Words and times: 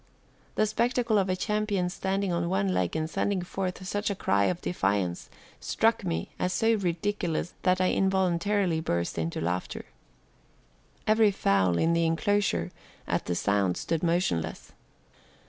The 0.55 0.65
spectacle 0.65 1.19
of 1.19 1.29
a 1.29 1.35
champion 1.35 1.87
standing 1.91 2.33
on 2.33 2.49
one 2.49 2.73
leg 2.73 2.95
and 2.95 3.07
sending 3.07 3.43
forth 3.43 3.85
such 3.87 4.09
a 4.09 4.15
cry 4.15 4.45
of 4.45 4.59
defiance 4.59 5.29
struck 5.59 6.03
me 6.03 6.29
as 6.39 6.53
so 6.53 6.73
ridiculous 6.73 7.53
that 7.61 7.79
I 7.79 7.91
involuntarily 7.91 8.79
burst 8.81 9.19
into 9.19 9.39
laughter. 9.39 9.85
Every 11.05 11.29
fowl 11.29 11.77
in 11.77 11.93
the 11.93 12.07
inclosure 12.07 12.71
at 13.05 13.27
the 13.27 13.35
sound 13.35 13.77
stood 13.77 14.01
motionless. 14.01 14.71